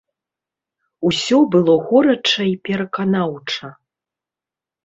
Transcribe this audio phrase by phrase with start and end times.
[1.09, 3.73] Усё было горача і пераканаўча.